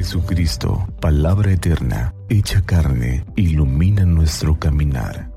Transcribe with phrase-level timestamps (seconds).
[0.00, 5.28] Jesucristo, palabra eterna, hecha carne, ilumina nuestro caminar.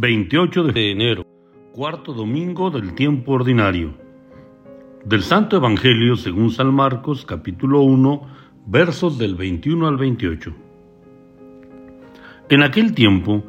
[0.00, 1.26] ...28 de enero...
[1.74, 3.98] ...cuarto domingo del tiempo ordinario...
[5.04, 7.26] ...del Santo Evangelio según San Marcos...
[7.26, 8.22] ...capítulo 1...
[8.66, 10.71] ...versos del 21 al 28...
[12.52, 13.46] En aquel tiempo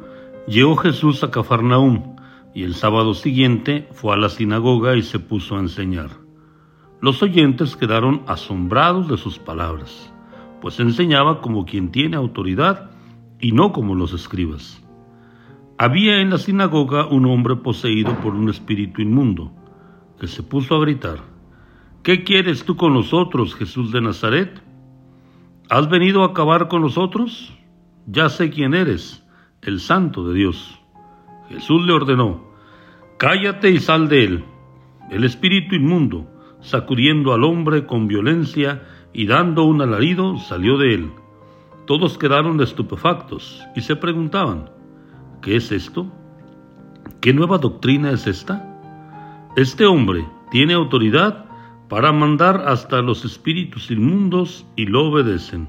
[0.48, 2.16] llegó Jesús a Cafarnaúm
[2.54, 6.08] y el sábado siguiente fue a la sinagoga y se puso a enseñar.
[7.02, 10.10] Los oyentes quedaron asombrados de sus palabras,
[10.62, 12.92] pues enseñaba como quien tiene autoridad
[13.38, 14.82] y no como los escribas.
[15.76, 19.52] Había en la sinagoga un hombre poseído por un espíritu inmundo,
[20.18, 21.18] que se puso a gritar,
[22.02, 24.62] ¿Qué quieres tú con nosotros, Jesús de Nazaret?
[25.68, 27.54] ¿Has venido a acabar con nosotros?
[28.06, 29.24] Ya sé quién eres,
[29.62, 30.78] el santo de Dios.
[31.48, 32.44] Jesús le ordenó,
[33.18, 34.44] cállate y sal de él.
[35.10, 36.26] El espíritu inmundo,
[36.60, 41.10] sacudiendo al hombre con violencia y dando un alarido, salió de él.
[41.86, 44.70] Todos quedaron estupefactos y se preguntaban,
[45.42, 46.06] ¿qué es esto?
[47.20, 48.70] ¿Qué nueva doctrina es esta?
[49.56, 51.46] Este hombre tiene autoridad
[51.88, 55.68] para mandar hasta los espíritus inmundos y lo obedecen.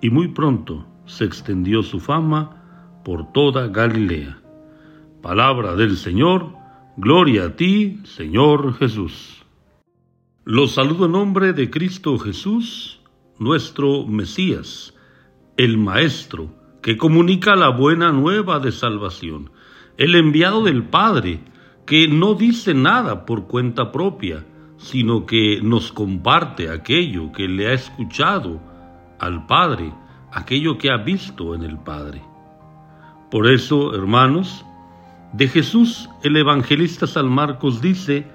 [0.00, 4.38] Y muy pronto se extendió su fama por toda Galilea.
[5.22, 6.52] Palabra del Señor,
[6.96, 9.42] gloria a ti, Señor Jesús.
[10.44, 13.00] Los saludo en nombre de Cristo Jesús,
[13.38, 14.94] nuestro Mesías,
[15.56, 16.50] el Maestro,
[16.82, 19.50] que comunica la buena nueva de salvación,
[19.96, 21.40] el enviado del Padre,
[21.86, 27.72] que no dice nada por cuenta propia, sino que nos comparte aquello que le ha
[27.72, 28.60] escuchado
[29.18, 29.92] al Padre
[30.32, 32.22] aquello que ha visto en el Padre.
[33.30, 34.64] Por eso, hermanos,
[35.32, 38.26] de Jesús el evangelista San Marcos dice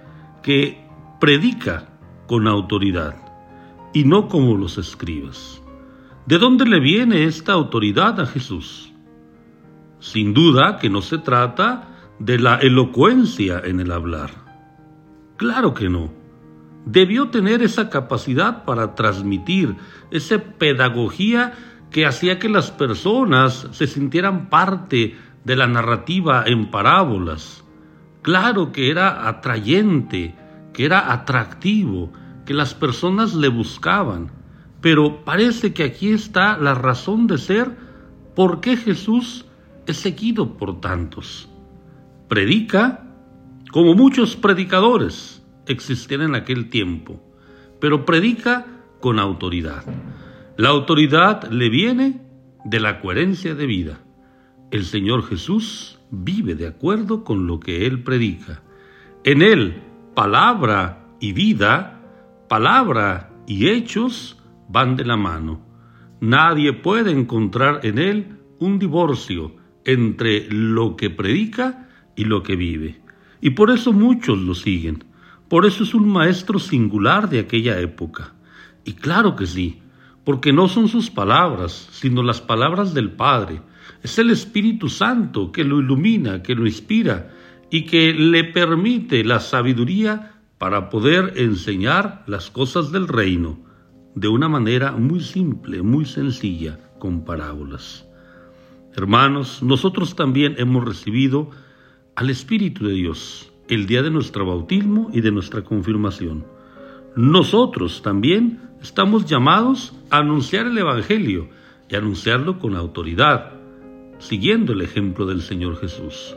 [0.43, 0.85] que
[1.19, 1.89] predica
[2.27, 3.15] con autoridad
[3.93, 5.61] y no como los escribas.
[6.25, 8.91] ¿De dónde le viene esta autoridad a Jesús?
[9.99, 11.89] Sin duda que no se trata
[12.19, 14.31] de la elocuencia en el hablar.
[15.37, 16.11] Claro que no.
[16.85, 19.75] Debió tener esa capacidad para transmitir
[20.11, 21.53] esa pedagogía
[21.93, 25.15] que hacía que las personas se sintieran parte
[25.45, 27.63] de la narrativa en parábolas.
[28.23, 30.35] Claro que era atrayente,
[30.73, 32.11] que era atractivo,
[32.45, 34.31] que las personas le buscaban,
[34.81, 37.77] pero parece que aquí está la razón de ser
[38.35, 39.45] por qué Jesús
[39.85, 41.47] es seguido por tantos.
[42.27, 43.05] Predica
[43.71, 47.21] como muchos predicadores existían en aquel tiempo,
[47.79, 48.65] pero predica
[48.99, 49.83] con autoridad.
[50.55, 52.21] La autoridad le viene
[52.63, 53.99] de la coherencia de vida.
[54.69, 58.61] El Señor Jesús vive de acuerdo con lo que Él predica.
[59.23, 59.81] En Él,
[60.13, 61.99] palabra y vida,
[62.47, 64.37] palabra y hechos
[64.69, 65.65] van de la mano.
[66.21, 73.01] Nadie puede encontrar en Él un divorcio entre lo que predica y lo que vive.
[73.41, 75.03] Y por eso muchos lo siguen.
[75.49, 78.35] Por eso es un maestro singular de aquella época.
[78.85, 79.82] Y claro que sí,
[80.23, 83.61] porque no son sus palabras, sino las palabras del Padre.
[84.01, 87.31] Es el Espíritu Santo que lo ilumina, que lo inspira
[87.69, 93.59] y que le permite la sabiduría para poder enseñar las cosas del reino
[94.15, 98.07] de una manera muy simple, muy sencilla, con parábolas.
[98.95, 101.49] Hermanos, nosotros también hemos recibido
[102.15, 106.45] al Espíritu de Dios el día de nuestro bautismo y de nuestra confirmación.
[107.15, 111.47] Nosotros también estamos llamados a anunciar el Evangelio
[111.87, 113.53] y anunciarlo con autoridad,
[114.19, 116.35] siguiendo el ejemplo del Señor Jesús.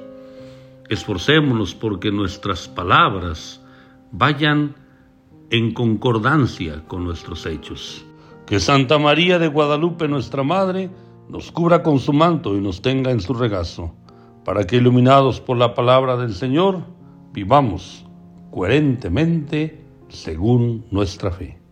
[0.89, 3.61] Esforcémonos porque nuestras palabras
[4.12, 4.77] vayan
[5.51, 8.07] en concordancia con nuestros hechos.
[8.47, 10.89] Que Santa María de Guadalupe, nuestra Madre,
[11.28, 13.93] nos cubra con su manto y nos tenga en su regazo,
[14.45, 16.84] para que iluminados por la palabra del Señor,
[17.33, 18.07] vivamos
[18.53, 21.66] coherentemente según nuestra fe.